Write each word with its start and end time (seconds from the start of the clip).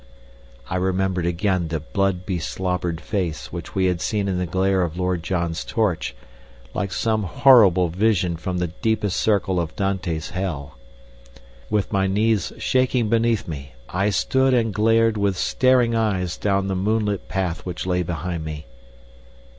I 0.67 0.77
remembered 0.77 1.27
again 1.27 1.67
the 1.67 1.79
blood 1.79 2.25
beslobbered 2.25 2.99
face 2.99 3.51
which 3.53 3.75
we 3.75 3.85
had 3.85 4.01
seen 4.01 4.27
in 4.27 4.39
the 4.39 4.47
glare 4.47 4.81
of 4.81 4.97
Lord 4.97 5.21
John's 5.21 5.63
torch, 5.63 6.15
like 6.73 6.91
some 6.91 7.21
horrible 7.21 7.89
vision 7.89 8.35
from 8.35 8.57
the 8.57 8.69
deepest 8.69 9.19
circle 9.19 9.59
of 9.59 9.75
Dante's 9.75 10.31
hell. 10.31 10.75
With 11.69 11.93
my 11.93 12.07
knees 12.07 12.51
shaking 12.57 13.09
beneath 13.09 13.47
me, 13.47 13.73
I 13.89 14.09
stood 14.09 14.55
and 14.55 14.73
glared 14.73 15.17
with 15.17 15.37
starting 15.37 15.93
eyes 15.93 16.35
down 16.35 16.67
the 16.67 16.75
moonlit 16.75 17.27
path 17.29 17.63
which 17.63 17.85
lay 17.85 18.01
behind 18.01 18.43
me. 18.43 18.65